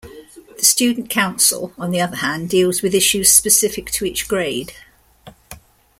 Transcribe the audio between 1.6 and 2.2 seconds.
on the other